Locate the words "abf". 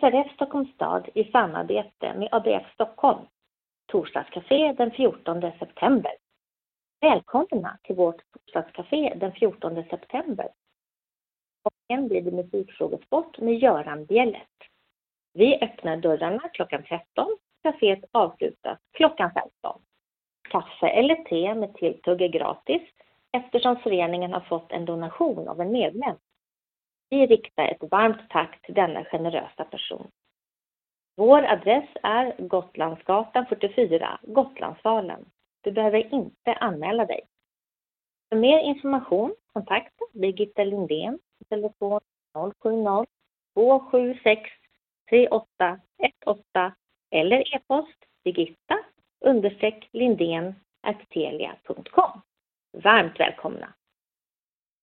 2.32-2.72